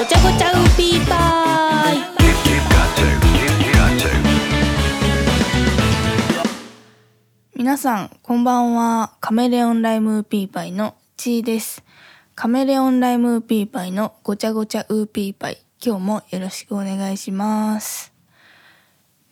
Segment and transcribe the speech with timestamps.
[0.00, 1.98] ごちゃごちゃウーピーパイ。
[7.54, 9.12] 皆さんこんばんは。
[9.20, 11.84] カメレオンライムウーピーパイのちーです。
[12.34, 15.58] カメレオンライムウーピーパイのごちゃごちゃウーピーパイ。
[15.84, 18.14] 今日もよろしくお願いします。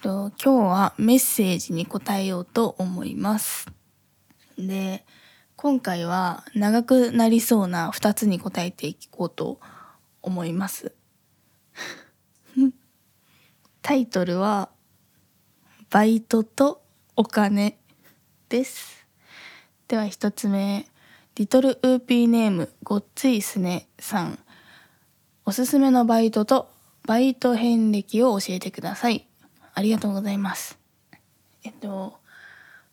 [0.03, 3.68] と今日はメッセージに答えようと思います。
[4.58, 5.07] で
[5.57, 9.78] 今回は長くなりそうな2つに答えていこうと思います
[10.22, 10.95] 思います。
[13.82, 14.71] タイトルは
[15.90, 16.82] 「バイトと
[17.17, 17.79] お金」
[18.49, 19.07] です。
[19.86, 20.86] では1つ目
[21.35, 24.39] リトルウーピーネームごっついすねさん。
[25.45, 26.71] おすすめのバイトと
[27.07, 29.26] バイト遍歴を教えてください。
[29.73, 30.79] ありがとうございます。
[31.62, 32.19] えっと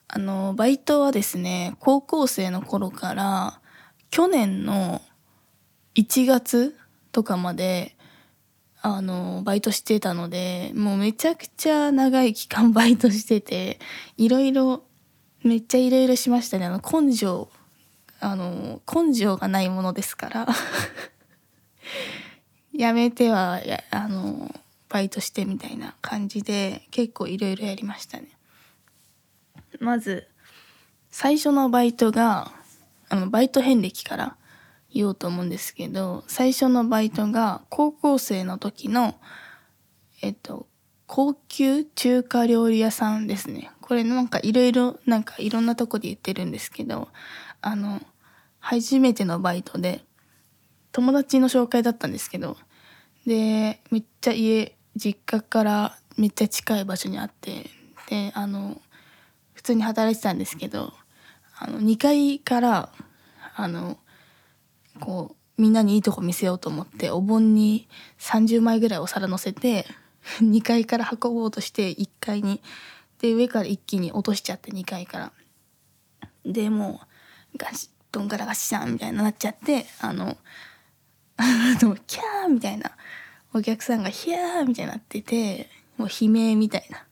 [0.08, 3.60] あのバイトはですね高校生の頃から
[4.10, 5.02] 去年の
[5.96, 6.78] 1月
[7.16, 7.96] とかまで
[8.82, 13.80] あのバイトしてたのでもうめちゃくちゃ長い期間バイトしてて
[14.18, 14.84] いろいろ
[15.42, 17.48] めっちゃいろいろしましたねあの根性
[18.20, 20.48] あの根性がないものですから
[22.76, 24.54] やめてはやあの
[24.90, 28.28] バイトしてみたいな感じで結構いろいろやりましたね。
[29.80, 30.28] まず
[31.12, 32.52] 最初のバイトが
[33.08, 34.38] あのバイト遍歴から
[34.96, 39.16] 言おうと思うんですけど最初のバイトが高校生の時の
[40.22, 40.68] えっと
[41.06, 43.70] 高級中華料理屋さんですね。
[43.82, 47.10] これなんかいろいろなんかいろんなとこで言ってるんですけど
[47.62, 48.02] あの
[48.60, 50.04] 初めてのバイトで
[50.92, 52.58] 友達の紹介だったんですけど
[53.28, 57.70] でめっちゃ家実家からめっちゃ近い場所にあって
[58.10, 58.82] であの
[59.54, 60.94] 普通に働いてたんですけど
[61.60, 62.90] あの2階から
[63.56, 64.00] あの
[65.00, 67.88] こうみんなにいいとこ見せようと思ってお盆に
[68.20, 69.86] 30枚ぐらいお皿乗せて
[70.42, 72.62] 2階から運ぼうとして1階に。
[73.20, 75.32] で上から一気に落としちゃって2階から。
[76.46, 77.02] でも
[77.54, 80.38] うガシどんがらガシャンみたいになっちゃってあの
[82.08, 82.92] キャーみたいな。
[83.54, 87.06] お客さんがヒャーみたいになっててもう悲鳴みたいな。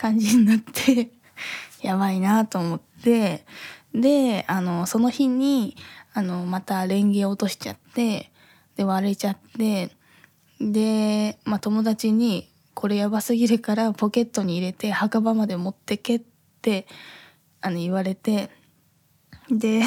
[0.00, 1.10] 感じになって
[1.82, 3.44] やばいなと思って。
[3.92, 5.76] であのその日に
[6.12, 8.30] あのまたレンゲ落としちゃって
[8.76, 9.90] で割れちゃって
[10.60, 16.22] で、まあ、友達に「これやばすぎるからポケットに入れて墓場まで持ってけ」っ
[16.62, 16.86] て
[17.60, 18.50] あの言われて
[19.50, 19.82] で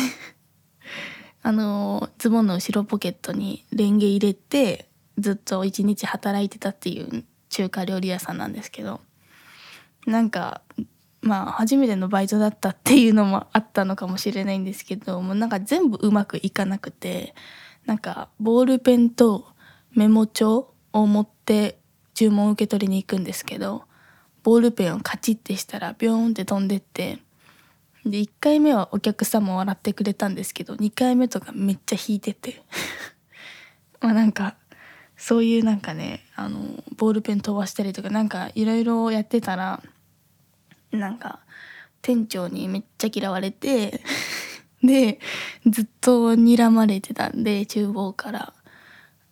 [1.42, 9.02] あのズボンの後ろポケットにレンゲ入れてずっと一日働いてたっていう中華料理屋さんなんですけど
[10.06, 10.62] なんか
[11.24, 17.34] まあ初めてのバイトだったっていうのもあったのかもしれないんですけどもうなんか全部うまくいかなくて
[17.86, 19.48] なんかボールペンと
[19.96, 21.80] メモ帳を持って
[22.14, 23.84] 注文を受け取りに行くんですけど
[24.44, 27.20] ボールペンをカチッてしたらビョーンって飛んでって
[28.06, 32.62] で1回目はお客さんも笑ってくれたんですけど2回目とかめっちゃ引いてて。
[34.02, 34.58] まあなんか
[35.16, 39.82] そういうなんかねあのボールペン飛ばしたりとかなんかいろいろやってたら
[40.98, 41.40] なんか
[42.02, 44.02] 店長にめっちゃ嫌われて
[44.84, 45.20] で
[45.66, 48.54] ずっと睨まれてたんで厨房から。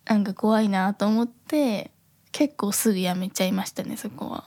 [0.04, 1.90] なんか怖いなと思って
[2.32, 4.44] 結構すぐ辞めちゃいましたねそこは。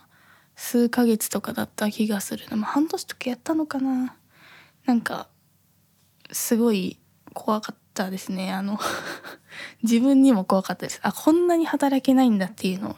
[0.55, 4.15] 数ヶ月とかだった気がするでも半年とかやったのかな。
[4.85, 5.27] なんか
[6.31, 6.99] すごい
[7.33, 8.79] 怖かったですねあの。
[9.83, 10.99] 自分にも怖かったです。
[11.03, 12.97] あこんなに働けないんだっていうの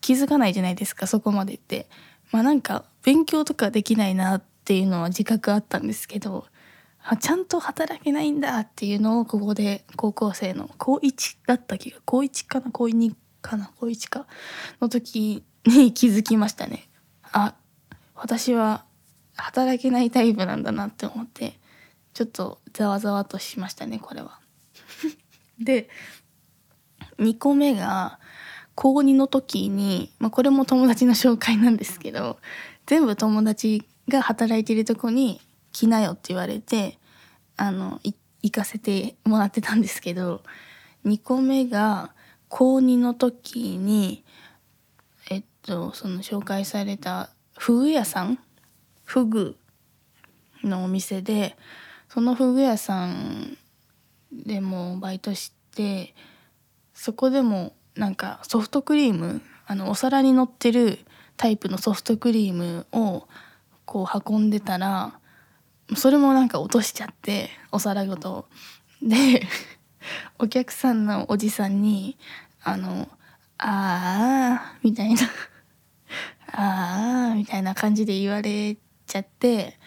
[0.00, 1.88] 気づかないじゃないですかそこまでって。
[2.30, 6.46] まあなんか勉強とかできないなっていうのは自覚あったんですけど
[7.20, 14.26] ちゃんと働けないんだっていうのをここで高校生の高1だった気が高1かな高2かな高1か
[14.80, 16.88] の時に気づきましたね
[17.30, 17.54] あ
[18.14, 18.84] 私は
[19.36, 21.58] 働けないタイプなんだなって思って
[22.14, 24.40] ちょっとざわざわとしましたねこれは。
[25.58, 25.88] で
[27.18, 28.18] 2個目が
[28.74, 32.38] 高2の時に、まあ、これも友達の紹介なんですけど
[32.86, 35.40] 全部友達が働いてるとこに
[35.72, 36.98] 来なよって言われて
[37.56, 40.42] あの行かせてもらってたんですけど
[41.04, 42.12] 2個目が
[42.48, 44.24] 高2の時に
[45.30, 48.38] えっとその紹介されたフグ屋さん
[49.04, 49.56] フグ
[50.62, 51.56] のお店で
[52.08, 53.56] そのフグ屋さん
[54.32, 56.14] でもバイトして
[56.92, 60.98] そこでもなんかソフトクリームあのお皿に乗ってる
[61.36, 63.26] タイプのソフトクリームを
[63.84, 65.18] こう運んでたら
[65.96, 68.48] それもなんか落としちゃってお皿ごと。
[69.02, 69.46] で
[70.38, 72.18] お客さんのおじさんに
[72.62, 73.08] あの
[73.58, 75.22] ああみたいな
[76.52, 78.76] ああみたいな感じで言われ
[79.06, 79.78] ちゃって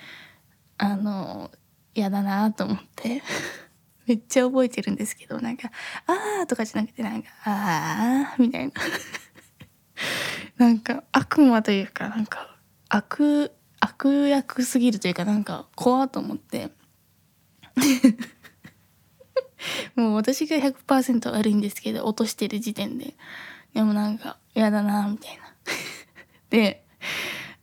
[0.78, 1.52] あの
[1.96, 3.24] 嫌だなと思って。
[4.06, 5.70] めっちゃ覚えてるんですけどなんか
[6.08, 8.72] 「ああ」とかじゃなくてなんか「ああ」みたいな。
[10.58, 12.56] なんか悪魔というかなんか
[12.90, 16.72] 悪悪役すぎるというかなんか怖っと思って。
[19.96, 23.16] もう私が100%悪いんですけど落としてる時点で。
[23.74, 25.44] でもなんか嫌だなみたいな。
[26.50, 26.84] で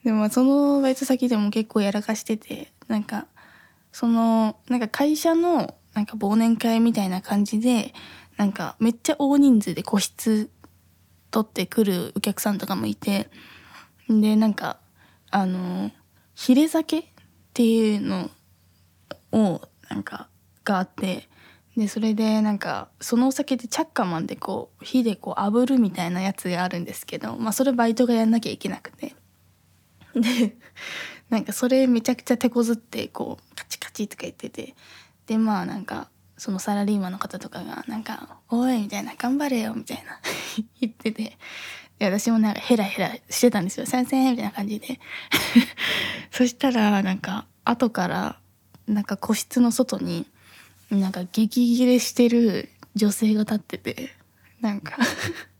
[0.05, 3.26] でもそのバイト先でも結構やらかしててなんか
[3.90, 7.94] そのなんか会社のなんか忘年会みたいな感じで
[8.37, 10.50] なんかめっちゃ大人数で個室
[11.34, 13.28] 取ってくるお客さんとかもいて
[14.08, 14.78] でなんか
[15.32, 15.90] あの
[16.36, 17.04] ヒレ酒っ
[17.52, 18.31] ていうの
[19.32, 19.60] を
[19.90, 20.28] なんか
[20.62, 21.28] があって
[21.76, 29.16] でそれでなんかそのお酒でチャッカマンでこう火でこう炙るみたいなやつがあるんですけどまあそれバイトがやんなきゃいけなくて。
[30.14, 30.56] で
[31.30, 34.76] なんかそれめちゃくちゃ手こずってこうカチカチとか言ってて。
[35.26, 40.20] でまあなんかそのサラリーマンの方とかがなんか「おい」みたいな「頑張れよ」みたいな
[40.81, 41.38] 言ってて
[42.00, 44.98] 私もなんかヘラヘラしてたんですよ「先生」みたいな感じで。
[46.31, 48.40] そしたらなんか後から
[48.86, 50.26] なんか個室の外に
[50.90, 54.14] なんか激切れしてる女性が立ってて
[54.60, 54.98] なんか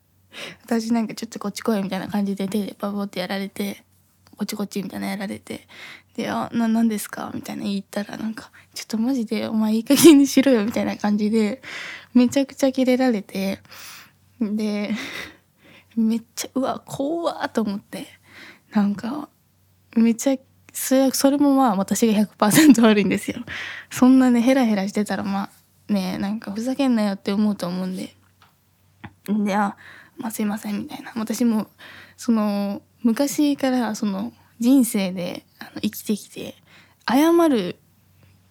[0.65, 3.85] 私なんかちょっとこっち来いみたいな感じで手でバボってやられて
[4.37, 5.67] こっちこっちみたいなやられて
[6.15, 11.63] で「あな何ですか?」みたいな言ったらなんか「ちょっとマジでお前いい加減にしろよ」みたいな感じで
[12.15, 13.61] めちゃくちゃキレられて
[14.41, 14.95] で
[15.97, 18.07] めっちゃうわ怖っと思って
[18.73, 19.29] なんか
[19.97, 20.37] めちゃ
[20.73, 23.39] それそれもまあ私が100%悪いんですよ。
[23.91, 25.51] そんなねヘラヘラしてたらま
[25.89, 28.15] あねなんかふざけんなよって思うと思うんで。
[29.29, 29.77] であ
[30.19, 31.13] まあすいませんみたいな。
[31.15, 31.69] 私も
[32.17, 36.55] その昔からその人生であの生きてきて
[37.09, 37.77] 謝る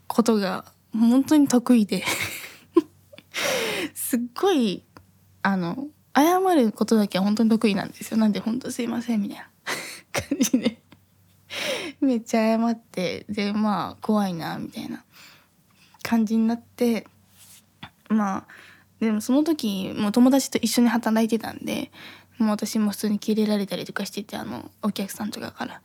[0.07, 2.03] ことが本当に得意で
[3.93, 4.83] すっごい
[5.41, 9.49] あの謝ることだけは本当に得意なんですよなんで本当すいませんみたいな
[10.29, 10.79] 感じで
[11.99, 15.03] めっちゃ謝ってでまあ怖いなみたいな
[16.03, 17.07] 感じになって
[18.09, 18.47] まあ
[18.99, 21.91] でもその時もう友達と一緒に働いてたんで
[22.37, 25.81] もう私も普通にキレられたりとかしててあのお客さんとかから。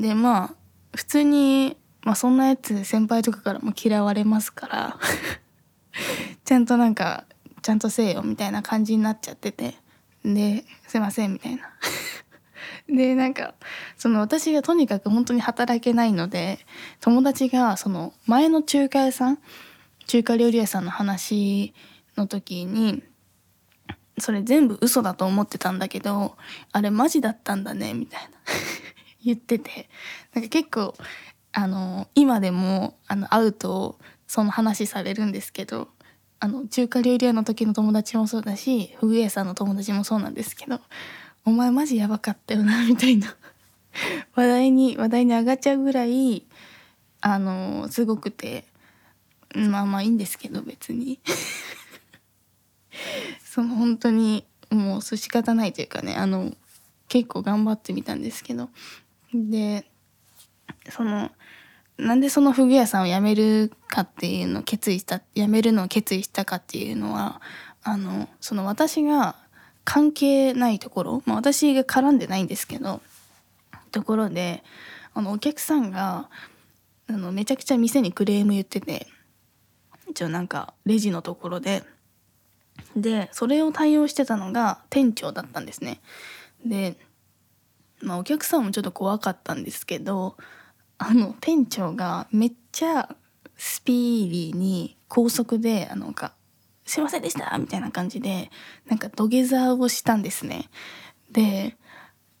[0.00, 0.54] でまあ
[0.96, 4.98] 普通に、まあ、そんなやつ先輩とかからも嫌われますから
[6.44, 7.24] ちゃんとなんか
[7.62, 9.74] ちゃんとせえよみたいな感じになっちゃってて
[10.24, 11.62] ですいませんみたいな。
[12.88, 13.54] でなんか
[13.96, 16.58] その私がとにかく本当に働けないので
[17.00, 19.38] 友達がその前の中華屋さん
[20.06, 21.72] 中華料理屋さんの話
[22.16, 23.04] の時に
[24.18, 26.36] それ全部嘘だと思ってたんだけど
[26.72, 28.30] あれマジだったんだねみたいな。
[29.24, 29.88] 言ってて
[30.34, 30.94] なんか結構
[31.52, 35.88] あの今でもあの会うとその話されるんですけど
[36.38, 40.80] あの中華料理屋の時の友達もそうだしフグ屋さんの友達もそうなんですけど
[41.44, 43.34] 「お前マジやばかったよな」みたいな
[44.34, 46.46] 話題に話題に上がっちゃうぐらい
[47.20, 48.64] あのすごくて
[49.54, 51.18] まあまあいいんですけど別に。
[53.44, 56.52] その本当にもう仕方ないというかねあの
[57.08, 58.68] 結構頑張ってみたんですけど
[59.34, 59.86] で
[60.88, 61.30] その
[61.98, 67.40] なんでそのフグ屋さんを辞めるかっていうのを決意した辞めるのを決意したかっていうのは
[67.82, 69.36] あのその私が
[69.84, 73.00] 関係ないところ、まあ、私が絡んでないんですけど
[73.92, 74.62] ところで
[75.14, 76.28] あのお客さんが
[77.08, 79.06] あのめちゃくちゃ店にクレーム言ってて
[80.08, 81.82] 一応なんかレジのところで
[82.96, 86.00] でそれを対応してたのが店長だったんですね。
[86.64, 86.96] で
[88.00, 90.36] まあお客さんもちょっと怖かったんですけど
[90.98, 93.14] あの店長がめっちゃ
[93.56, 96.34] スピーディーに高速であのか
[96.84, 98.50] 「すいませんでした」みたいな感じで
[98.86, 100.68] なんか土下座をしたんですね。
[101.30, 101.76] で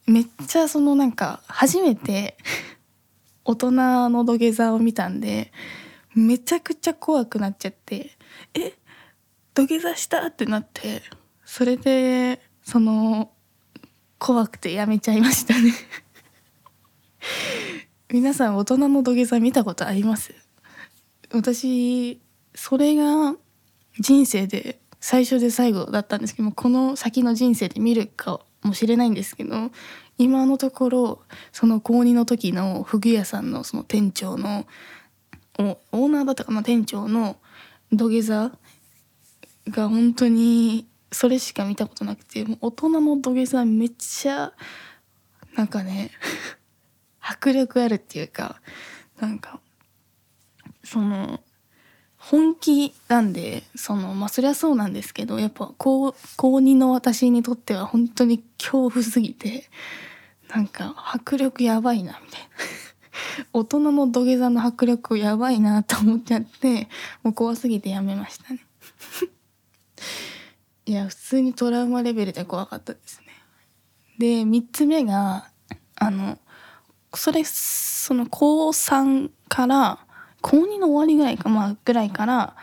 [0.06, 2.36] めっちゃそのなんか初めて
[3.44, 3.70] 大人
[4.10, 5.52] の土下座を見たんで
[6.14, 8.16] めちゃくちゃ怖くなっちゃって
[8.54, 8.74] 「え？
[9.54, 11.02] 土下座した!」ってなって
[11.44, 13.30] それでその
[14.20, 15.72] 怖くてやめちゃいましたね。
[18.12, 20.34] 皆さん大人の土下座見たことあります？
[21.32, 22.20] 私
[22.54, 23.34] それが
[23.98, 29.70] 人生で最初で最後だったんですけどこの先の人生で見るかもしれないんですけど
[30.18, 34.66] 今のところその高2の時のフグ屋さんのその店長の
[35.58, 36.62] オーナーだったかな？
[36.62, 37.38] 店長の
[37.90, 38.52] 土下座
[39.70, 44.52] が本当にそれしか見たことなくてもう大人の土下座めっちゃ
[45.56, 46.10] なんかね
[47.20, 48.60] 迫力あるっていうか
[49.18, 49.60] なんか
[50.84, 51.40] その
[52.16, 59.68] 本気なんでそのまあそりゃそうなんですけどやっぱ高高2の私にとっては本当に恐怖すぎて
[60.54, 62.48] なんか迫力やばいなみたいな。
[63.52, 66.88] 大人の土下座の迫力やばいなと思っちゃって
[67.22, 68.60] もう怖すぎてやめましたね。
[70.90, 73.26] いや普通にトラウマレベルで怖かったですね。
[74.18, 75.48] で3つ目が
[75.94, 76.36] あの
[77.14, 80.04] それその高3から
[80.40, 82.56] 高2の終わりぐらいかまあぐらいから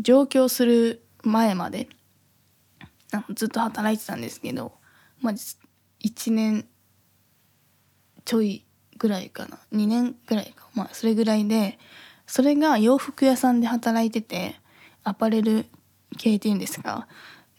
[0.00, 1.88] 上京する前まで
[3.12, 4.72] あのずっと働いてたんですけど
[5.20, 6.66] まあ1年
[8.24, 8.66] ちょい
[8.96, 9.60] ぐらいかな。
[9.72, 10.66] 2年ぐらいか。
[10.74, 11.78] まあそれぐらいで
[12.26, 14.56] それが洋服屋さんで働いてて
[15.04, 15.66] アパレル
[16.16, 17.06] 系っていうんですか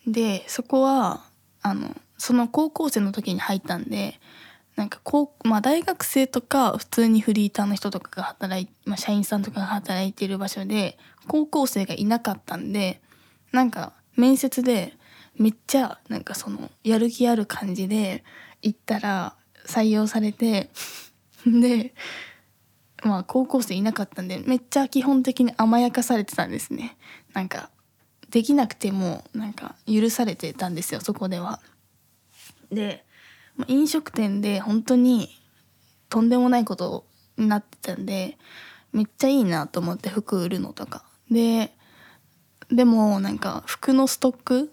[0.08, 1.25] でそこは
[1.62, 4.20] あのその高校生の時に入ったんで
[4.75, 13.01] なんかこう、まあ、大学生とか普通にフリーターの人とかが働いまあ、社員さんとかが働いている場所で高校生がいなかったんで
[13.51, 14.94] なんか面接で
[15.38, 18.24] めっちゃなんかそのやる気ある感じで
[18.62, 20.70] 行ったら採用されて
[21.46, 21.94] で
[23.03, 26.98] まあ高校生いなかったんでめっちゃ基本的に甘やかされてたんですね。
[27.34, 27.70] なんか
[28.29, 31.59] できなくてもなんか許されてたんですよそこでは。
[32.71, 33.03] で
[33.67, 35.29] 飲食店で本当に
[36.09, 37.05] とんでもないこと
[37.38, 38.38] になってたんで
[38.93, 41.71] めっちゃいいなと思って服売るのとかで
[42.71, 44.71] でもなんか服のストック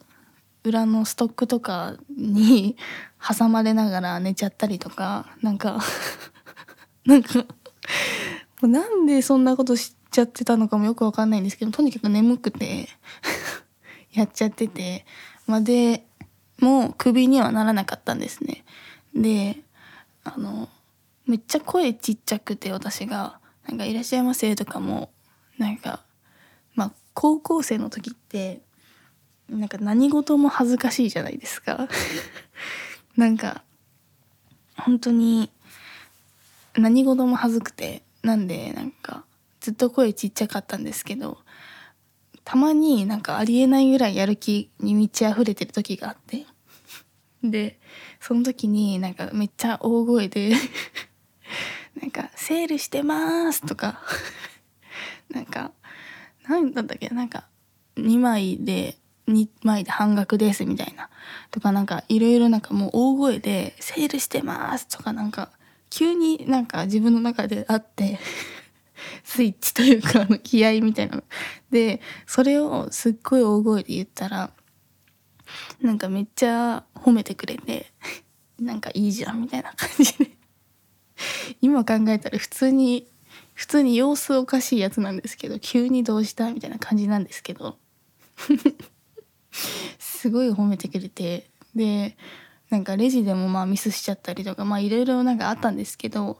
[0.64, 2.76] 裏のストックとかに
[3.26, 5.80] 挟まれながら寝ちゃったりとかなんか
[7.06, 7.44] なんか
[8.62, 12.88] なんでそんなことしちゃってたのかもよくわかんないんですけどとにかく眠くて
[14.16, 15.04] やっちゃってて
[15.46, 16.04] ま、で
[16.58, 18.64] もうクビにはならなかったんですね。
[19.14, 19.58] で
[20.24, 20.68] あの
[21.26, 25.10] めっちゃ声ちっちゃくて私が「なんかいらっしゃいませ」とかも
[25.58, 26.02] なんか
[26.74, 28.62] まあ高校生の時って
[29.48, 31.88] なんか何事も恥ずかしいじゃないですか
[33.16, 33.62] なんか
[34.76, 35.50] 本当に
[36.74, 39.24] 何事も恥ずくてなんでなんか
[39.60, 41.38] ずっと声ちっちゃかったんですけど
[42.46, 46.46] たまになんかありえないぐらいやる気に満ち溢れてる時があって。
[47.42, 47.78] で
[48.20, 50.52] その時になんかめっちゃ大声で
[52.00, 54.00] なんか「セールしてます」 とか。
[55.28, 55.72] なんか
[56.48, 57.08] 何だったっけ？
[57.08, 57.48] なんか
[57.96, 61.10] 2枚で2枚で半額ですみたいな。
[61.50, 65.50] とかなんかいろいろなんかもう大声で「セールしてます」とかなんか
[65.90, 68.20] 急になんか自分の中であって。
[69.24, 71.24] スイッチというかあの気合みたいなの。
[71.70, 74.50] でそれをすっごい大声で言ったら
[75.80, 77.86] なんかめっちゃ褒めてくれて
[78.58, 80.30] なんかいいじゃんみたいな感じで。
[81.62, 83.06] 今考えたら普通に
[83.54, 87.78] 普通に様子おかしいやつなんですけど急にどうしたみたいな感じなんですけど。
[89.98, 92.16] すごい褒めてくれてで
[92.70, 96.38] なんかレジでもまあミスしちゃったりとかまあいろいろなんかあったんですけど、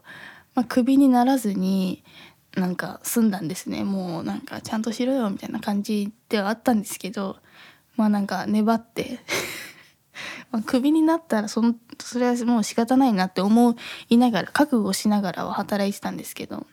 [0.55, 2.03] まあ、クビにならずに
[2.57, 3.85] なんか済んだんですね。
[3.85, 7.37] もうなんかちゃんとしろよみたいな感じではあったんですけど
[7.97, 9.21] まあなんか粘って
[10.51, 13.77] まあクビになったらそのそれはもう仕方ないなって思
[14.09, 16.67] いながら覚悟しながらは働いてたんですけど。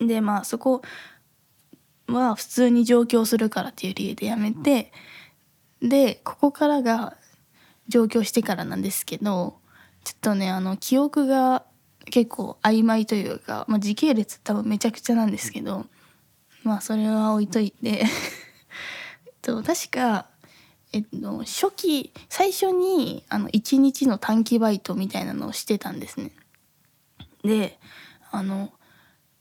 [0.00, 0.82] でまあそこ
[2.08, 4.92] は普通に上京するからっていう理由で辞めて
[5.80, 7.16] でここからが
[7.88, 9.58] 上京してからなんですけど
[10.04, 11.64] ちょっとねあの記憶が
[12.06, 15.86] 結構曖昧というか、まあ、時系列多分めちゃくちゃなんですけど
[16.62, 18.04] まあそれは置いといて
[19.42, 20.26] と確か
[20.92, 26.32] えっと初期最初にあの1日の短期バイトみたいなのをしてたんですね。
[27.42, 27.78] で
[28.30, 28.72] あの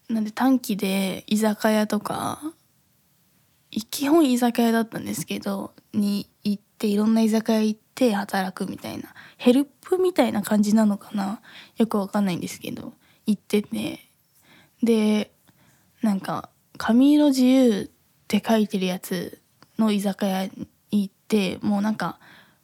[0.09, 2.41] なんで短期で居酒屋とか
[3.89, 6.27] 基本居酒屋だったんですけどに
[6.81, 11.39] っていろんな居酒屋行って働くみたいなヘルプみたいな感じなのかな
[11.77, 12.93] よくわかんないんですけど
[13.27, 13.99] 行ってて。
[14.81, 15.31] で
[16.01, 17.89] なんか「髪色自由」っ
[18.27, 19.39] て書いてるやつ
[19.77, 22.17] の居酒屋に行ってもうなんか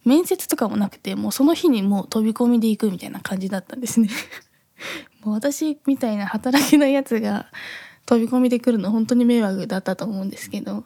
[0.03, 4.09] 面接とかもなくてもうその日にもう飛び込みで行くみたいな感じだったんですね。
[5.21, 7.51] もう私みたいな働けないやつが
[8.07, 10.85] 飛び込みで来るの本当に迷惑だったと思うんですけど。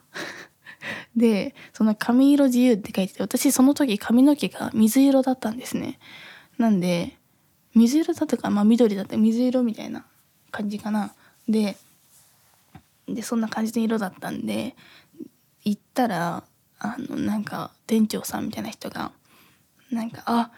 [1.16, 6.00] でその髪色自由って書いてて私その時髪の毛が水色だったんですね。
[6.58, 7.18] なんで
[7.74, 10.06] 水色だったかまあ緑だった水色みたいな
[10.52, 11.14] 感じかな。
[11.48, 11.78] で
[13.08, 14.76] でそんな感じの色だったんで
[15.64, 16.44] 行ったら
[16.80, 19.12] あのなんか店長さんみたいな人が
[19.92, 20.52] なんかあ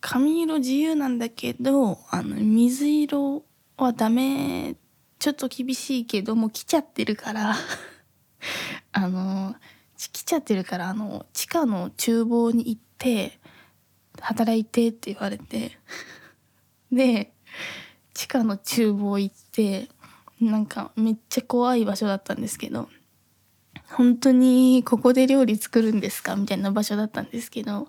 [0.00, 3.42] 髪色自由なんだけどあの水色
[3.76, 4.76] はダメ
[5.18, 7.54] ちょっと厳しいけどもう来ちゃってるから。
[8.92, 9.54] あの
[9.96, 13.38] 来ちゃってるからあの地下の厨房に行って
[14.20, 15.78] 働いてって言われて
[16.92, 17.32] で
[18.14, 19.88] 地下の厨房行って
[20.40, 22.88] なんかめっちゃ怖い場所だったんですけど
[23.90, 26.36] 本当にここで料理作るんですか？
[26.36, 27.88] みたいな場所だったんですけど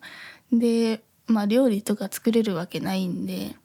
[0.52, 3.56] でまあ料理とか作れるわけないんで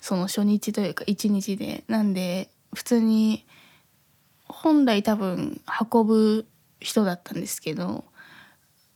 [0.00, 3.44] その初日というか一日でなんで普通に
[4.52, 6.46] 本来多分運ぶ
[6.80, 8.04] 人だったんですけど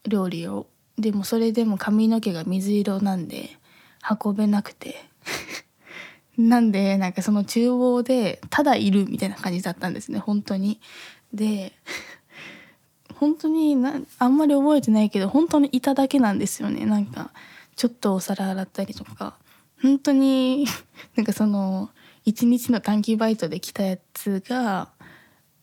[0.07, 0.67] 料理を。
[0.99, 3.51] でもそれでも髪の毛が水色なんで
[4.23, 4.97] 運べなくて。
[6.39, 10.81] なんでなんかその厨房でただいるみたいな感じだったんですね本当に。
[11.33, 11.73] で
[13.17, 16.85] 本当になあんまり覚えてないけど本当にいただけなんですよね。
[16.85, 17.31] なんか
[17.75, 19.39] ちょっとお皿洗ったりとか。
[19.83, 20.67] 本当に
[21.17, 21.91] なんかその
[22.25, 24.89] 一日の短期バイトで来たやつが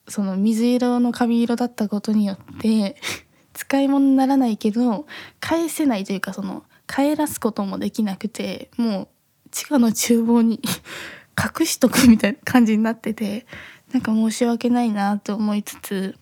[0.08, 2.98] その水色の髪色だったことによって
[3.54, 5.06] 使い物にならないけど
[5.40, 9.08] 返せないというかその帰らすこともできなくてもう
[9.52, 10.60] 地下の厨房に
[11.60, 13.46] 隠しとくみたいな感じになってて
[13.92, 16.18] なんか申し訳ないなと思いつつ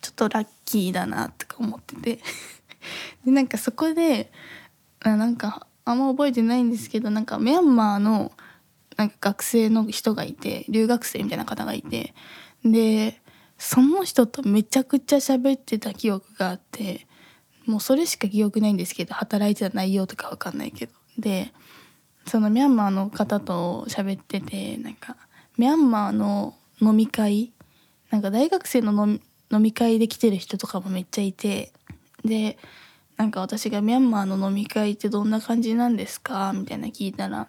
[0.00, 2.20] ちょっとラッキーだなとか思ってて。
[3.24, 4.30] でなんかそこで
[5.00, 8.32] あなんかあんま覚えてないんですけどなんかミャンマーの
[8.96, 12.14] なんか学生の人がいて留学生みたいな方がいて
[12.66, 13.20] で
[13.58, 17.06] その人とめちゃくちゃ喋ってた記憶があって
[17.64, 20.92] もうそれしか記憶ないんですけど働いてた内容とかわかんないけど。
[21.18, 21.52] で
[22.26, 25.16] そのミャンマーの方と喋っててなんか
[25.56, 27.52] ミャンマーの飲み会
[28.10, 29.20] なんか大学生の飲
[29.62, 31.72] み会で来てる人とかもめっちゃいて
[32.24, 32.58] で
[33.16, 36.52] なんか私がミャンマーの飲み会ってどんな感じなんですか？
[36.52, 37.48] みたいな聞いたら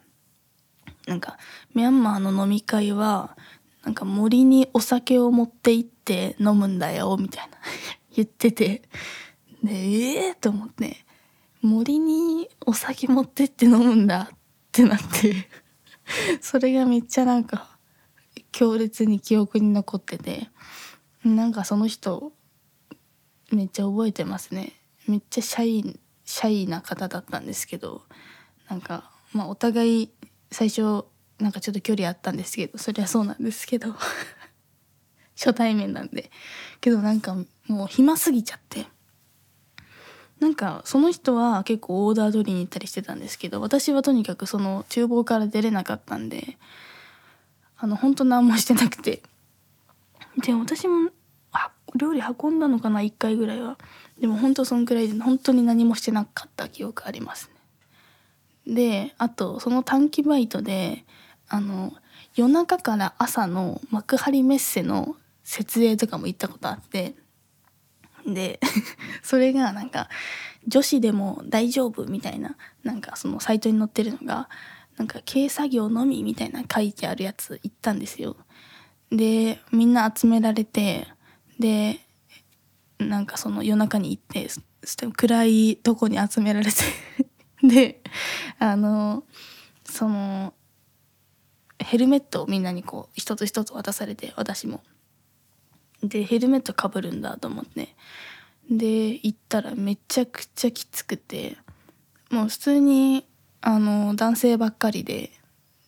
[1.08, 1.38] なんか
[1.74, 3.36] ミャンマーの飲み会は
[3.88, 7.58] なんか森にお酒を持って行って飲むんだよみたいな。
[8.14, 8.82] 言ってて。
[9.64, 11.06] でええー、と思って。
[11.62, 14.38] 森にお酒持ってって飲むんだっ
[14.74, 15.48] てなって。
[16.42, 17.78] それがめっちゃなんか
[18.52, 20.50] 強烈に記憶に残ってて。
[21.24, 22.34] なんかその人
[23.54, 24.74] めっちゃ覚えてますね。
[25.08, 28.02] めっちゃシャイシャイな方だったんですけど。
[28.68, 30.12] なんかまあお互い
[30.52, 31.06] 最初
[31.40, 33.96] なんかちょっと距離あったんですけどそりゃそうなんですけど。
[35.38, 36.32] 初対面なんで。
[36.82, 37.36] けどなんか
[37.68, 38.88] もう暇すぎちゃって。
[40.40, 46.60] なんかその人は結構オーダー取りに行ったりしてたんですけど私はとにかくその厨房から出れなかったんで
[47.76, 49.22] あの本当何もしてなくて。
[50.44, 51.12] で私も
[51.96, 53.78] 料理運んだのかな？1回ぐらいは。
[54.20, 57.50] でも本当そんくらいで本当に何もしてなかった記憶あります
[58.66, 58.74] ね。
[58.74, 61.06] であとその短期バイトで
[61.50, 61.94] あの
[62.36, 67.16] 夜中から朝の幕張メッセの設営とかも行ったことあって
[68.26, 68.60] で
[69.24, 70.10] それがなんか
[70.68, 74.50] 女子でも大丈夫みたいななんかそのサイトに載ってるのが
[74.98, 78.36] なんか軽作業のみみたいな書いてあるやつ行ったんですよ。
[79.12, 81.08] でみんな集められて
[81.60, 82.02] で
[83.00, 84.50] なんかその夜中に行って
[85.16, 86.78] 暗いとこに集められて
[87.64, 88.02] で
[88.60, 89.24] あの
[89.86, 90.54] その
[91.88, 94.84] ヘルメットをみんなにこう一つ一つ渡されて私も。
[96.04, 97.96] でヘルメットかぶるんだと思って。
[98.70, 101.58] で行ったらめちゃくちゃきつくて。
[102.30, 103.26] もう普通に
[103.62, 105.32] あの男性ばっかりで。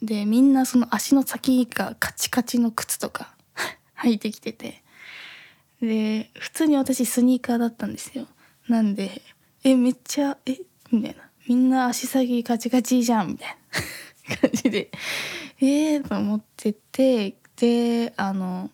[0.01, 3.35] でみんなその足の先がカチカチの靴とか
[3.99, 4.81] 履いてきてて。
[5.81, 8.25] で普通に私スニーカーだったんですよ。
[8.69, 9.21] なんで
[9.65, 10.59] えめっちゃえ
[10.91, 11.29] みたいな。
[11.45, 13.55] みんな足先カチカチじゃんみたいな。
[14.29, 14.91] 感じで
[15.61, 18.69] えーと思っててであの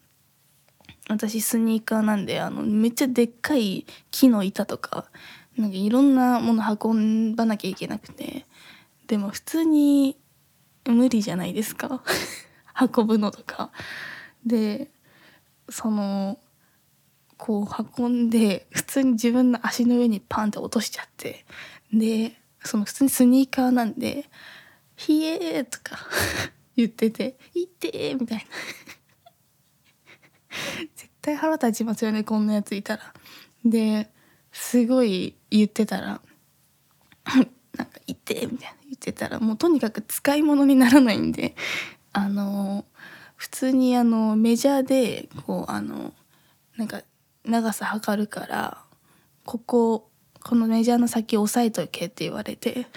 [1.09, 5.05] 私スニーカーなんであのめっちゃでっかい木の板とか
[5.57, 8.45] なんかいろんなもの運ばなきゃいけなくて
[9.07, 10.17] でも普通に
[10.87, 12.01] 無理じゃないですか？
[12.95, 13.71] 運ぶのとか。
[14.45, 14.91] で
[15.69, 16.37] その
[17.37, 21.45] こう運んで普通に自分の足の上にパンって落としちゃって
[21.91, 24.29] でその普通にスニーカーなんで
[24.95, 25.97] 「ひえ」とか
[26.75, 28.43] 言ってて「いって」みたいな。
[30.95, 33.13] 絶対腹立ちますよねこんなやついたら。
[33.63, 34.10] で
[34.51, 36.21] すごい言ってたら
[37.25, 37.45] なん
[37.88, 38.75] か「いって」みたいな。
[38.86, 41.55] 言ってたらもうとにかく使い物にならないんで。
[42.17, 42.86] あの
[43.36, 46.13] 普通にあのメジャーでこうあの
[46.77, 47.01] なんか
[47.43, 48.81] 長さ測るから
[49.43, 50.10] ここ
[50.41, 52.88] このメジャーの先押さえとけって言われて。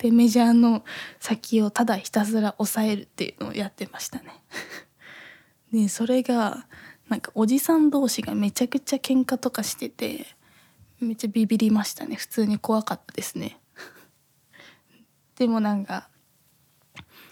[0.00, 0.82] でメジャーの
[1.18, 4.32] 先をただひたすら押さえるっていうのをやってましたね。
[5.72, 6.66] でそれが
[7.10, 10.26] なんかおじさん同士がめちゃくちゃ喧嘩とかしてて
[11.00, 13.60] めっちゃビビりましたね普通に怖かったですね。
[15.36, 16.08] でもなんか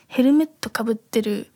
[0.07, 1.51] ヘルメットかぶってる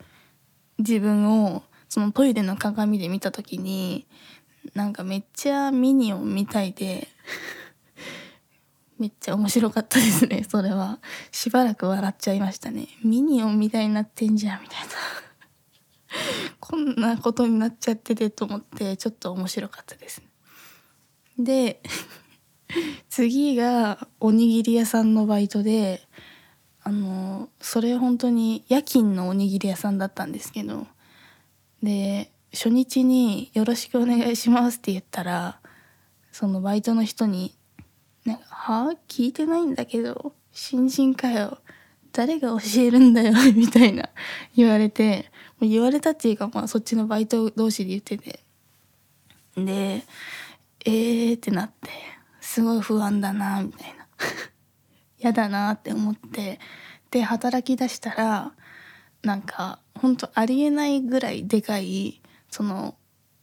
[0.78, 4.06] 自分をそのトイレの鏡で見た時に
[4.74, 7.08] なんかめっちゃミニオンみたいで
[8.98, 10.44] めっちゃ面白かったですね。
[10.48, 11.00] それは。
[11.30, 12.88] しばらく笑っちゃいましたね。
[13.02, 14.86] ミニオンみたいになってんじゃんみたいな。
[16.60, 20.22] こんなことになっちゃっててと思ってちょっと面白かったです
[21.38, 21.82] で
[23.08, 26.06] 次がおにぎり屋さんのバイトで
[26.82, 30.86] あのそれ本当に夜勤のおにぎり屋さんだったんですけど
[31.82, 35.60] で初日に「よろしくお願いします」って言ったら
[36.32, 37.56] そのバイトの人に
[38.24, 38.90] 「なんかは？
[38.90, 41.58] あ聞いてないんだけど新人かよ。
[42.12, 44.08] 誰が教えるんだよ」 みたいな
[44.54, 45.30] 言われて
[45.60, 48.40] 言われたっていうかまあそっちのバイト同士で言ってて。
[49.56, 50.04] で
[50.84, 51.90] えーってなって
[52.40, 54.06] すごい不安だなみたいな。
[55.20, 56.58] 嫌だなって思って
[57.10, 58.52] で働き出したら
[59.22, 62.96] なんかほんとありえないぐらいでかいその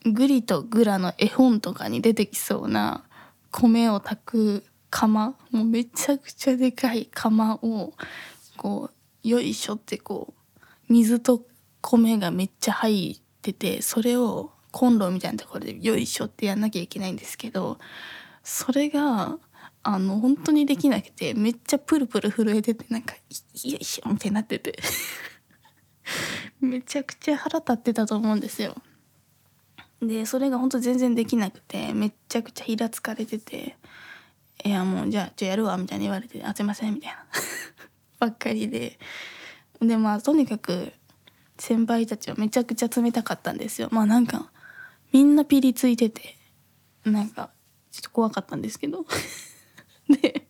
[0.05, 3.03] グリとグラの絵本とかに出てきそうな
[3.51, 7.93] 米を炊く釜もうめちゃくちゃでかい釜を
[8.57, 8.89] こ
[9.23, 11.45] うよいしょってこう水と
[11.81, 17.77] 米がめっちゃ入っててそれをコンロみたいなところでよいしょってやんなきゃいけないんですけど
[18.43, 19.37] それが
[19.83, 23.19] あの本当にできなくてめっちゃプルプル震えててなんかよ
[23.79, 24.77] いしょみたいになってて
[26.59, 28.75] めちゃくちゃ腹立ってたと思うんですよ。
[30.01, 33.77] でそれが本当全然できなくてめちゃくちゃひらつかれてて
[34.63, 37.25] 「いやもうじゃあじゃあやるわ」みたいに言われて「あすいません」みたいな。
[38.19, 38.99] ばっかりで。
[39.81, 40.91] でまあとにかく
[41.57, 43.87] 先輩たちはめちゃくちゃ冷たかったんですよ。
[43.91, 44.51] まあなんか
[45.13, 46.37] みんなピリついてて
[47.05, 47.49] なんか
[47.91, 49.05] ちょっと怖かったんですけど。
[50.09, 50.47] で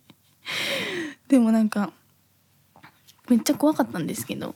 [1.28, 1.94] でもなんか
[3.30, 4.56] めっちゃ怖かったんですけど。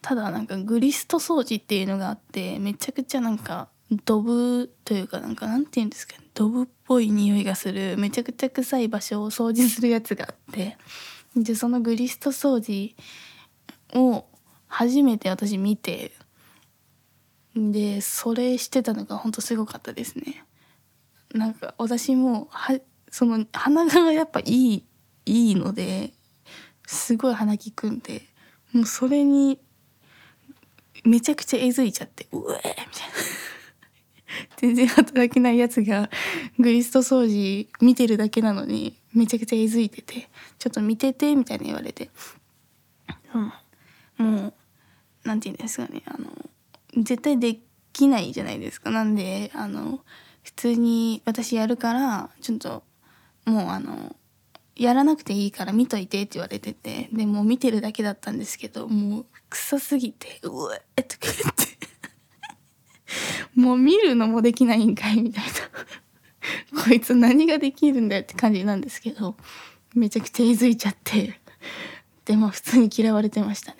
[0.00, 10.76] ただなんかグリスト掃除っていうのがあってめちゃくちゃなんかドブというかなんかなんて言うんですかねドブっぽい匂いがするめちゃくちゃ臭い場所を掃除するやつがあって
[11.34, 12.94] でそのグリスト掃除
[13.94, 14.26] を
[14.66, 16.12] 初めて私見て
[17.56, 20.44] でそれしてたのがほんとすごかったですね。
[21.34, 22.78] なんか私もは
[23.10, 24.84] その鼻がやっぱいい
[25.26, 26.12] いいので
[26.86, 28.22] すごい鼻利くんで
[28.72, 29.58] もうそれに
[31.04, 33.47] めちゃくちゃえずいちゃってうえみたいな。
[34.56, 36.10] 全然働けないやつが
[36.58, 42.10] グリスト掃除見てるだけなのにめちゃくちゃえずいててちょっと見ててみたいな言われて、
[44.18, 44.54] うん、もう
[45.24, 46.28] 何て言うんですかねあの
[47.02, 47.58] 絶対で
[47.92, 48.90] きないじゃないですか。
[48.90, 50.00] なんであの
[50.42, 52.82] 普通に私やるからちょっと
[53.44, 54.16] もうあの
[54.76, 60.50] やらなくていいから見といてって言われててでも見てるだけだったんですけどもう臭すぎてう
[60.96, 61.97] えっとか言って。
[63.54, 65.50] もう見るのもできないんかいみたいな。
[66.84, 69.36] こいつ何ができるんだよって感じなんですけど
[69.94, 71.40] めちゃくちゃいづいちゃって
[72.24, 73.78] でも普通に嫌われてましたね。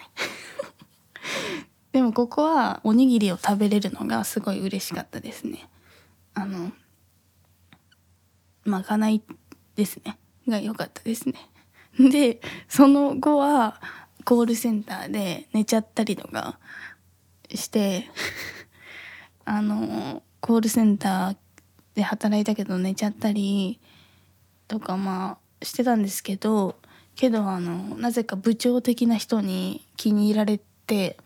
[1.93, 5.69] でもここはおにぎりを食べれるのがすごい嬉しかったですね。
[6.35, 6.73] あの
[8.65, 9.23] まかない
[9.75, 10.19] ですね。
[10.47, 11.35] が良かったですね。
[11.99, 13.81] でその後は
[14.25, 16.59] コールセンターで寝ちゃったりとか
[17.55, 18.09] して
[19.51, 21.37] あのコールセンター
[21.95, 23.81] で働いたけど寝ちゃったり
[24.69, 26.77] とかまあしてたんですけど
[27.17, 31.17] けどあのなぜか部長的な人に気に入られて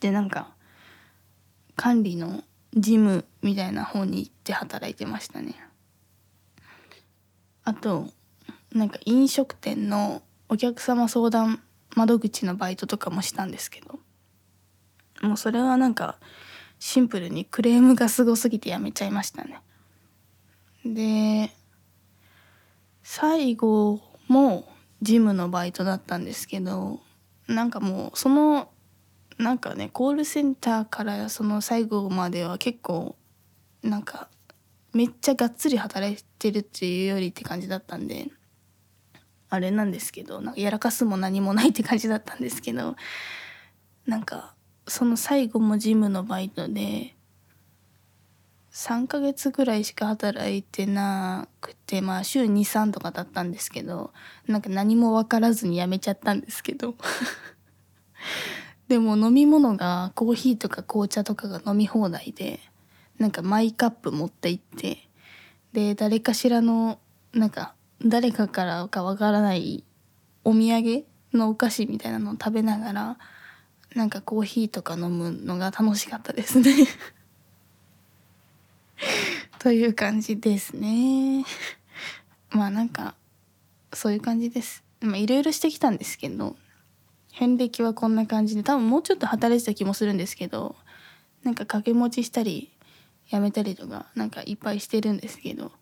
[0.00, 0.54] でなんか
[1.76, 5.54] 管理の事務みたいな方に行って働いてましたね。
[7.64, 8.08] あと
[8.72, 11.60] なんか飲食店のお客様相談
[11.94, 14.00] 窓口のバイトとかもしたんですけど
[15.20, 16.18] もうそれはなんか
[16.86, 19.58] シンプルにクレームがすごすぎてやめちゃいましたね。
[20.84, 21.50] で
[23.02, 24.68] 最後も
[25.00, 27.00] ジムのバイトだったんですけど
[27.48, 28.68] なんかもうその
[29.38, 33.16] なんかねコールセンターからその最後までは結構
[33.82, 34.28] なんか
[34.92, 38.28] めっちゃがっつり働いてるっていうよりって感じだったんで
[39.48, 42.94] あれなんですけどなんかやらかすも何もないって感じだったんですけど
[44.06, 44.54] なんか
[44.86, 47.14] その最後もジムのバイトで
[48.72, 54.12] 3ヶ月ぐらいしか働いてなくてまあ週23とかだったんですけど
[54.46, 56.94] なんか何も分からずに辞めちゃったんですけど。
[58.88, 62.60] でも飲み物がコーヒーとか紅茶とかが飲み放題で
[63.18, 65.08] なんかマイカップ持って行って
[65.72, 66.98] で誰かしらの
[67.32, 69.84] なんか誰かからかわからない
[70.44, 73.18] お土産のお菓子みたいなのを食べながら
[73.94, 76.86] なんかコーヒーとか飲むのが楽しかったですね。
[79.58, 81.44] という感じですね。
[82.50, 83.14] まあなんか
[83.92, 84.84] そういう感じです。
[85.00, 86.56] まあいろいろしてきたんですけど
[87.32, 90.76] 遍歴はこんな感じで多分もうちょっと働いてた気もするんですけど
[91.42, 92.70] なんか掛け持ちしたり
[93.28, 95.72] やめたりとかなんかいっぱいしてるんですけど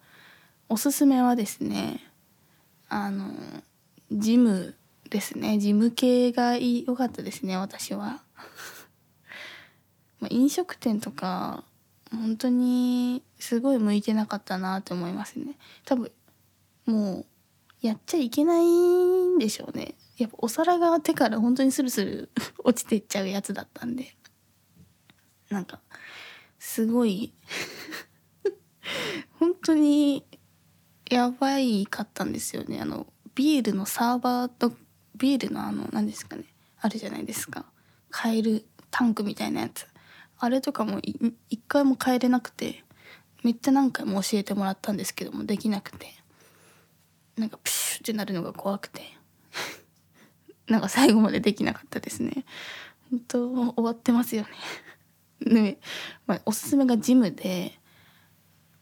[0.69, 2.01] おすすめはですね
[2.89, 3.33] あの
[4.11, 4.75] ジム
[5.13, 5.59] ですね。
[5.59, 8.23] 事務系が良かったですね私は。
[10.21, 11.65] ま飲食店とか
[12.11, 15.59] 本当にすごい向いてなかったなって思いますね。
[15.85, 16.11] 多分
[16.87, 17.27] もう
[17.87, 19.95] やっちゃいけないんでしょうね。
[20.17, 22.31] やっぱお皿が手から本当にスルスル
[22.65, 24.17] 落ちてっちゃうやつだったんで。
[25.51, 25.81] なんか
[26.59, 27.35] すごい
[29.39, 30.25] 本当に
[31.11, 32.81] やばいかったんですよね。
[32.81, 34.73] あのビールのサーバーと
[35.17, 36.45] ビールのあの何ですかね。
[36.81, 37.65] あるじゃないですか。
[38.11, 39.87] 買えるタンクみたいなやつ。
[40.39, 41.01] あれとかも
[41.49, 42.83] 一回も買えれなくて
[43.45, 46.23] めっちゃ何回も教えてもらったんですけどもできなくて。
[47.37, 49.03] なんかプシュってなるのが怖くて。
[50.69, 52.45] なんか最後までできなかったですね。
[53.11, 54.49] 本当終わってますよね。
[55.41, 55.79] ね、
[56.27, 57.79] まあ、おすすめがジムで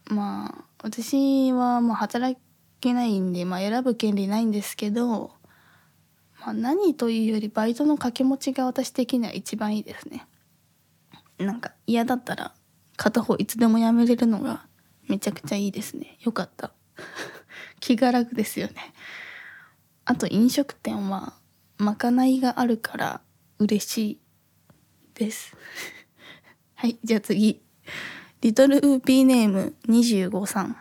[0.05, 2.37] まあ私はまあ働
[2.81, 5.31] けないんで、まあ、選ぶ権利ないんですけど、
[6.41, 10.25] まあ、何というよりバイトの掛け持ちが私的には一番いいですね。
[11.37, 12.53] なんか嫌だったら
[12.97, 14.65] 片方いつでもやめれるのが
[15.07, 16.17] めちゃくちゃいいですね。
[16.21, 16.71] よかった。
[17.79, 18.73] 気が楽ですよね。
[20.05, 21.33] あと飲食店は
[21.77, 23.21] まかないがあるから
[23.59, 24.19] 嬉しい
[25.13, 25.55] です。
[26.73, 27.61] はいじゃあ次。
[28.41, 30.75] リトルウーピーネーム25さん。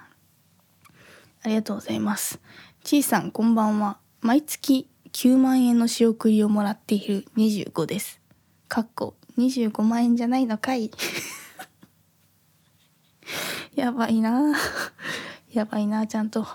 [1.43, 2.41] ありがとうございます。
[2.83, 3.99] ちいさんこんばんは。
[4.23, 8.21] 毎月9万円の仕送りをもらっている25です。
[8.69, 10.91] かっこ25万円じゃないのかい。
[13.75, 14.57] やばいな。
[15.53, 16.47] やばいなちゃんと。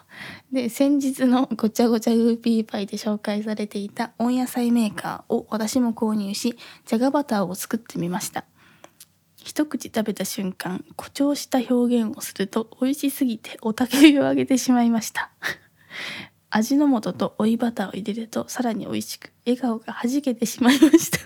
[0.51, 8.45] で先日のごちゃごちゃウーピーパイで紹介されていた温野菜メーカーを私も購入しじゃがバターを作ってみました。
[9.43, 15.31] 一口食べた瞬間誇張した表現をすると美味しすぎておたけびを上げてしまいました。
[16.55, 21.19] 味の素と追いバターを入れるとさらに美味しく笑顔がはじけてしまいました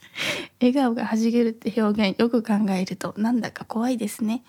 [0.60, 4.42] 笑顔がはじけるって表現よく考えるとなんだか怖いですね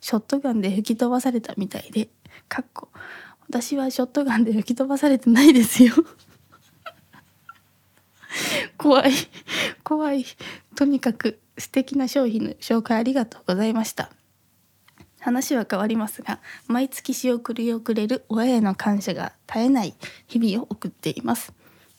[0.00, 2.08] ショットガンで吹き飛ばされたみたいで、
[2.48, 2.88] かっこ、
[3.48, 5.94] 私はショットガンで吹き飛ばされてないですよ。
[8.76, 9.12] 怖い、
[9.82, 10.24] 怖い。
[10.74, 14.10] とにかく素敵な商品の紹介ありがとうございました。
[15.24, 19.94] 話は変わりますが、毎月仕送りをくれる親への感謝が絶えない
[20.26, 21.54] 日々を送っています。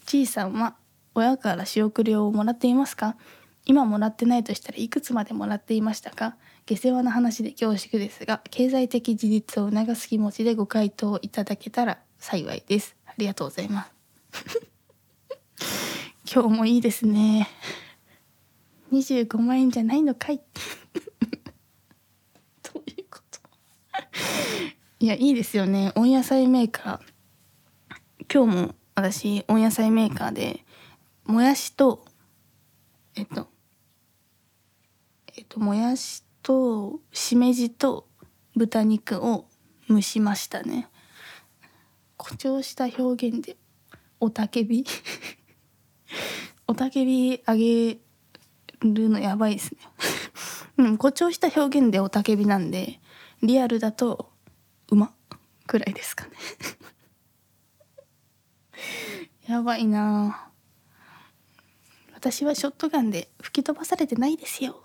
[0.06, 0.76] ちいさんは
[1.16, 3.16] 親から仕送りをもらっていますか？
[3.66, 6.36] 今もらってないとしたらいくつまでもらっていましたか？
[6.68, 12.96] 下世話な話で恐縮ですが経済的自立を促す気持ちでご回答いただけたら幸いです。
[13.08, 13.90] ありがとうございま
[14.32, 14.62] す。
[16.32, 17.50] 今日もいいですね。
[18.92, 20.44] 25万円じゃないのかいど
[22.76, 23.40] ういうこと
[24.98, 25.92] いやいいですよね。
[25.96, 28.34] 温野菜メーカー。
[28.34, 30.64] 今日も私温野菜メーカーで
[31.26, 32.06] もやしと
[33.14, 33.50] えっと
[35.36, 38.08] えっともやしとしめじと
[38.56, 39.48] 豚肉を
[39.90, 40.88] 蒸しましたね。
[42.18, 43.58] 誇張した表現で
[44.22, 44.86] おたけび。
[46.68, 48.00] おたけびあげ
[48.82, 49.80] るのやばいですね。
[50.78, 53.02] うん、誇張した表現でおたけびなんで
[53.44, 54.35] リアルだと
[54.90, 55.14] 馬
[55.68, 56.32] くらいですかね。
[59.48, 60.52] やばいな。
[62.14, 64.82] 私はショットガンで吹き飛ばされてないですよ。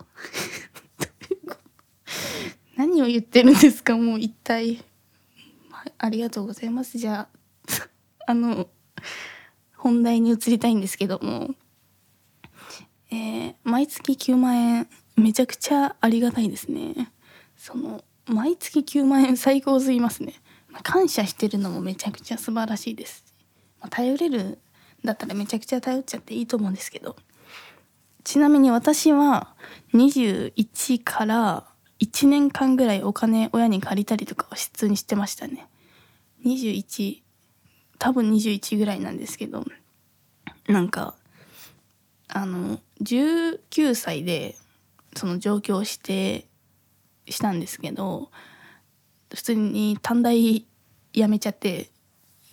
[2.77, 3.97] 何を言ってるんですか。
[3.97, 4.85] もう一体。
[5.97, 6.99] ありがとうございます。
[6.99, 7.29] じゃあ
[8.27, 8.69] あの
[9.77, 11.55] 本題に移りたいんですけども。
[13.13, 14.89] えー、毎月9万円。
[15.17, 17.13] めちゃくちゃありがたいですね。
[17.57, 20.35] その毎月9万円最高すぎますね。
[20.83, 23.25] 感謝してるのもめちゃくちゃ素晴らしいです、
[23.81, 24.59] ま、頼れる
[25.05, 27.17] だったらめちゃくちゃ頼っちゃっていいと思うんですけど。
[28.23, 29.55] ちなみに私は
[29.95, 31.65] 21から
[32.01, 35.67] 1年間ぐらいお金親に借りたりとかは普通にしてましたね。
[36.45, 37.23] 21
[37.99, 39.65] 多分21ぐらいなんですけど。
[40.69, 41.15] なんか
[42.29, 44.55] あの19歳で
[45.17, 46.47] その上京して
[47.29, 48.31] したんですけど
[49.33, 50.67] 普通に短大
[51.13, 51.91] 辞めちゃって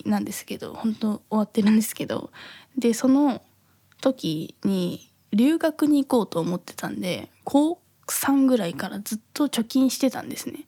[0.04, 2.30] なんですけど本当終わってるんですけど
[2.76, 3.42] でその
[4.00, 10.60] 時に留学に行こうと思ってたんで高3ぐらいからずっと貯金してたんですね。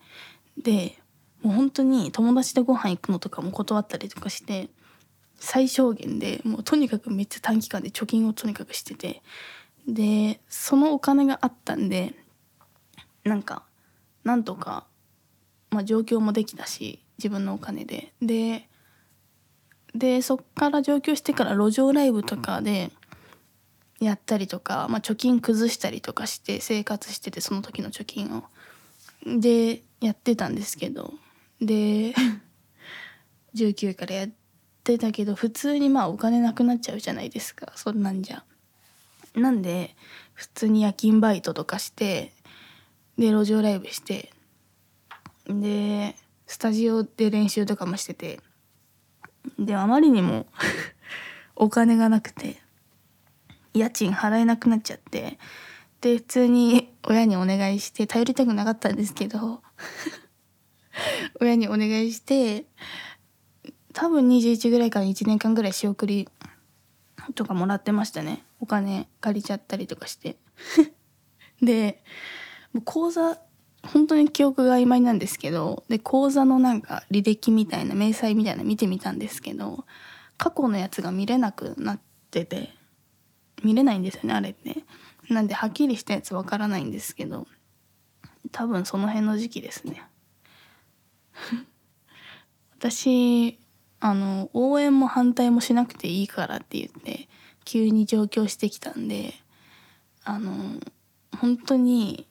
[0.58, 0.98] で
[1.42, 4.68] もう本当に友達とご飯行くのとかも断ったりとかして
[5.36, 9.22] 最小限でもうとにかくめっちゃ短期間で貯金をとにかくしてて
[9.88, 12.14] でそのお金があったんで
[13.24, 13.62] なんか
[14.24, 14.86] なんとか、
[15.70, 18.68] まあ、上京もできたし自分のお金でで
[19.94, 22.90] でそっから上京してから路上ライブとかで
[24.00, 28.44] やったりとか、まあ、貯金崩したりとかして生活しててその時の貯金を。
[29.26, 31.12] でやってたんですけど
[31.60, 32.14] で
[33.54, 34.30] 19からやっ
[34.82, 38.44] てたけど普通にまあお金なくなっちゃうじゃないですかそんなんじゃ。
[39.34, 39.94] なんで
[40.32, 42.32] 普通に夜勤バイトとかして
[43.20, 44.32] で路上ライブして
[45.46, 48.40] でスタジオで練習とかもしてて
[49.58, 50.46] であまりにも
[51.54, 52.62] お金がなくて
[53.74, 55.38] 家賃払えなくなっちゃって
[56.00, 59.62] で普通に親にお願いして頼りたくなかったんですけど
[61.42, 62.64] 親にお願いして
[63.92, 66.26] 多分21ぐらいから1年間ぐらい仕送り
[67.34, 68.44] とかもらってましたね。
[68.60, 70.38] お金借りちゃったりとかして。
[71.60, 72.02] で
[72.84, 73.38] 口座
[73.82, 79.84] 本当に記憶が曖昧なんですけどで口座のなんか履歴みたいな明細みたいな見てみたんですけど
[80.36, 82.70] 過去のやつが見れなくなってて
[83.62, 84.84] 見れないんですよねあれって。
[85.28, 87.46] なんではっきりしたやつわからないんですけど
[88.50, 90.02] 多分その辺の時期ですね。
[92.78, 93.58] 私
[94.00, 97.28] あの応援も反対もしなくていいからって言って
[97.64, 99.34] 急に上京してきたんで
[100.24, 100.80] あの
[101.38, 102.26] 本当に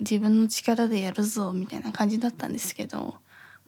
[0.00, 3.16] 自分の力でやるぞみたいな感じだったんですけど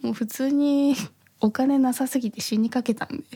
[0.00, 0.96] もう普通に
[1.40, 3.24] お金なさすぎて死にかけたんで。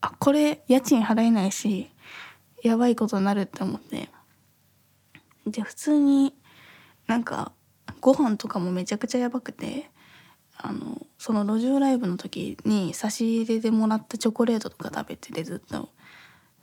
[0.00, 1.90] あこれ家賃払えないし
[2.62, 4.10] やばいことになるって思って。
[5.46, 6.34] で普通に
[7.06, 7.52] なんか
[8.00, 9.90] ご飯とかもめちゃくちゃやばくて
[10.56, 15.90] あのその路上ライブの時に差し入れでもらったチョコレートとか食べててずっと。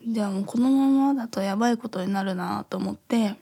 [0.06, 3.40] でもうこのままだとやばいことになるなと思って。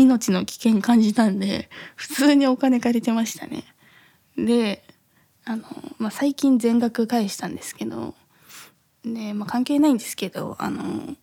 [0.00, 3.64] 命の危険感じたんで普通にお金借りてましたね。
[4.36, 4.82] で
[5.44, 5.64] あの、
[5.98, 8.14] まあ、最近全額返したんですけど
[9.04, 11.16] で、まあ、関係ないんですけどあの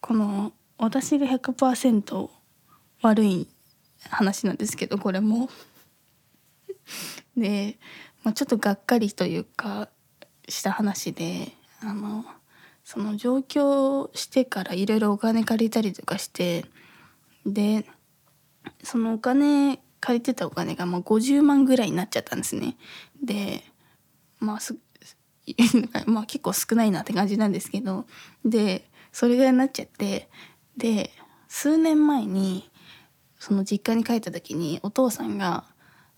[0.00, 2.28] この私が100%
[3.02, 3.48] 悪い
[4.10, 5.48] 話なんですけどこれも。
[7.36, 7.76] で、
[8.22, 9.88] まあ、ちょっとがっかりというか
[10.48, 12.24] した話であの
[12.84, 16.64] その上京してからいろいろお金借りたりとかして
[17.46, 17.86] で
[18.82, 22.76] そのお金借りてたお金がまあ50万ぐらいになっちゃったんですね。
[23.22, 23.62] で
[24.40, 24.76] まあす
[26.06, 28.06] まあ結構少ないなって感じなんですけど
[28.44, 30.28] でそれぐらいになっちゃって
[30.76, 31.12] で
[31.48, 32.68] 数年前に
[33.38, 35.64] その実家に帰った時にお父さんが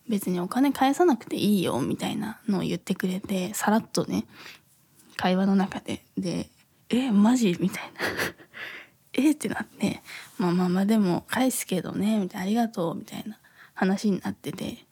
[0.09, 4.27] 別にお金返さなくていいよみたいなのを言ってくれてさらっとね
[5.17, 6.49] 会話の中でで
[6.89, 8.01] 「えマジ?」みたいな
[9.19, 10.03] えってなって
[10.39, 13.39] 「まあまあまあでも返すけどね」みたいな「ありがとう」みたいな
[13.75, 14.87] 話になってて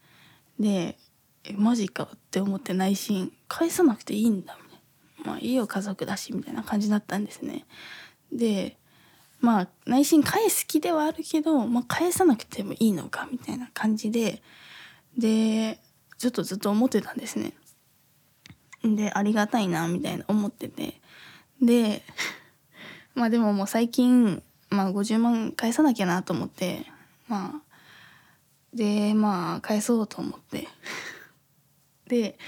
[0.58, 0.98] で
[1.54, 7.64] 「マジか」って思って内心返さなくていいんだみたいな「まあいいよ家族だし」みたいな感じだったんですね。
[8.32, 8.76] で
[9.40, 14.42] まあ内心返す気ではあるけど、まあ、返さなくてもいいのかみたいな感じで
[15.16, 15.78] で
[16.18, 17.52] ちょっとずっと思ってたんですね。
[18.82, 21.00] でありがたいなみたいな思ってて
[21.60, 22.02] で
[23.16, 26.86] まあでももう最近、まあ、50万返さなきゃなと思って
[27.28, 27.62] まあ
[28.76, 30.68] でまあ返そうと思って。
[32.06, 32.38] で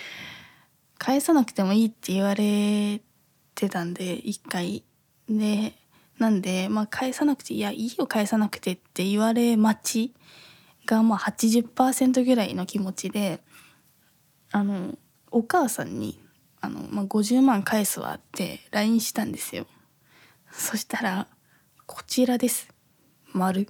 [0.98, 3.00] 返さなくてもいいって言われ
[3.54, 4.84] てたんで一回。
[5.28, 5.74] で
[6.18, 10.14] なんでまあ返さなくていやいいよ返さなくてって言われ待ち
[10.86, 13.40] がまあ80%ぐらいの気持ちで
[14.52, 14.98] あの
[15.30, 16.20] お母さんに
[16.60, 19.66] あの、まあ、50万返すわって LINE したんですよ。
[20.50, 21.28] そしたら
[21.86, 22.68] 「こちらです」
[23.32, 23.60] 丸。
[23.60, 23.66] っ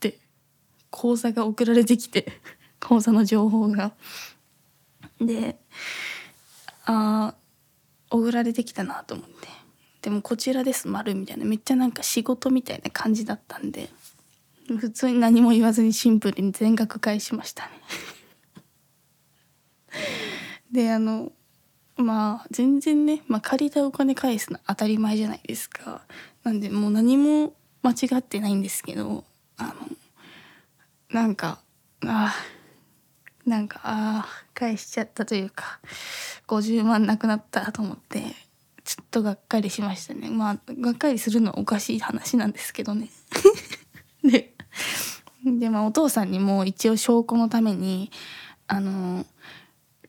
[0.00, 0.18] て
[0.90, 2.40] 口座が送られてきて
[2.80, 3.94] 口座の情報が。
[5.20, 5.58] で
[6.84, 7.34] あ
[8.10, 9.48] 送られてきたなと思って。
[10.02, 11.14] でも「こちらです」丸。
[11.14, 11.44] みたいな。
[11.44, 13.90] めっちゃなんか仕事みたいな感じだったんで。
[14.68, 17.70] 普通に何も言わずにシンプルに全額返しましたね。
[20.70, 21.32] であの
[21.96, 26.02] まあ全然ね、まあ、借りたお金返すの当たり前じゃないですか。
[26.44, 29.24] なんでもう何も間違ってないんですけど
[29.56, 29.74] あの
[31.10, 31.60] なんか
[32.06, 32.34] あ
[33.46, 35.80] なんかあ返しちゃったというか
[36.48, 38.20] 50万なくなったと思って
[38.84, 40.30] ちょっとがっかりしましたね。
[40.30, 43.10] まあがっかりするのはおかしい話なんですけどね。
[44.24, 44.54] で
[45.44, 48.10] でまあお父さんにも一応証拠のために
[48.66, 49.26] あの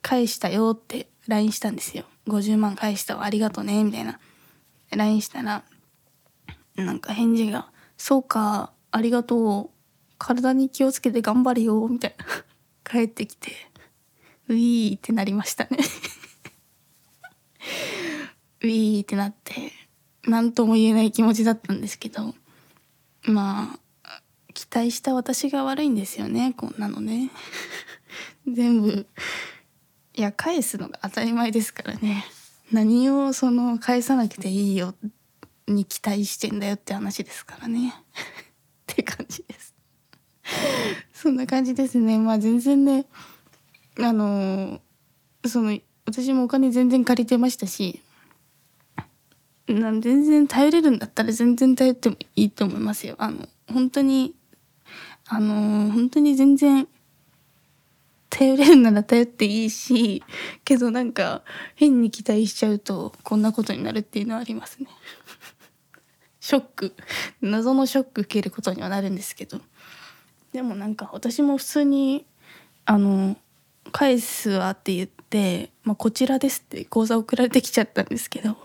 [0.02, 2.06] 返したよって LINE したんですよ。
[2.28, 3.24] 50万返したわ。
[3.24, 3.84] ありがとね。
[3.84, 4.20] みたいな。
[4.92, 5.64] LINE したら
[6.76, 9.74] なんか返事が「そうかありがとう。
[10.20, 12.26] 体に気をつけて頑張れよ」みたいな。
[12.90, 13.52] 帰ってきて
[14.48, 15.78] ウィーってなりましたね。
[18.62, 19.72] ウィーってなって
[20.24, 22.34] 何とも言えない気持ちだったんですけど
[23.24, 23.80] まあ
[24.54, 26.54] 期待した私が悪いんですよね。
[26.56, 27.32] こんなのね。
[28.48, 29.08] 全部
[30.16, 32.26] いや返すのが当たり前ですからね。
[32.72, 34.94] 何をその返さなくていいよ
[35.68, 37.94] に期待してんだよって話ですからね。
[38.92, 39.74] って感じです。
[41.14, 42.20] そんな感じですね。
[42.20, 43.06] まあ全然ね
[44.00, 44.82] あの
[45.46, 48.02] その私もお金全然借りてましたし
[49.68, 53.16] な全然頼れるんだったら全然頼ってもいいと思いますよ。
[53.18, 54.36] あの本当に
[55.28, 56.88] あの本当に全然
[58.34, 60.24] 頼れるなら頼っていいし
[60.66, 61.44] けどなんか
[61.76, 64.90] 変に期待しちゃうとこんなことになるっていうのはありますね。
[66.42, 66.96] ショック。
[67.42, 69.62] 謎のショック受けることにはなるんですけど。
[70.52, 72.26] でもなんか私も普通に
[72.86, 73.38] あの
[73.92, 78.58] 返すわって言って「まあ、こちらです」って口座送られてきちゃったんですけど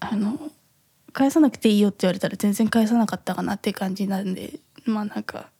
[0.00, 0.50] あの
[1.12, 5.50] 返さなくていいよって言われたら全然返さなかったかなって感じなんでまあなんか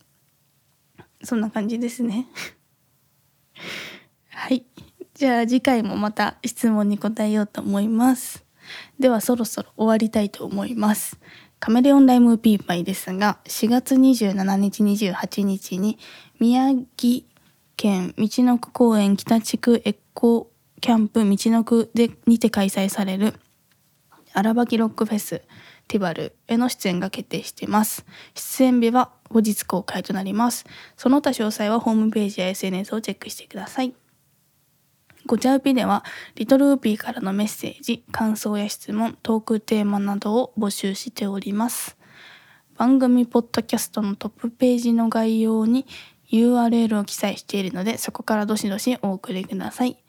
[1.23, 2.27] そんな感じですね。
[4.31, 4.65] はい。
[5.15, 8.45] じゃあ次回もまた質問に答えようと思います。
[8.99, 11.19] ではそろそろ終わりたいと思います。
[11.59, 15.99] カメレオンライムピーパイですが4月27日28日に
[16.41, 17.25] 宮城
[17.77, 20.51] 県道のく公園北地区エコ
[20.81, 23.35] キャンプ道のくでにて開催される
[24.33, 25.43] 荒ばきロックフェス
[25.87, 28.05] ティバルへの出演が決定しています。
[28.35, 30.65] 出演日は後日公開となります。
[30.97, 33.95] その他詳細はホームページや SNS をチェックしてください。
[35.27, 36.05] ごちゃうぴでは
[36.35, 41.97] リトルウーピーからのメッセージ感想や質問トークテーマなどを募集しております。
[42.77, 45.87] 番組ポッドキャストのトップページの概要に
[46.31, 50.03] URL を記載しているのでそこからどしどしお送りください。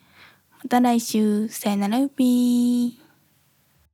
[0.64, 1.50] また来週。
[1.50, 3.03] さよならウーピー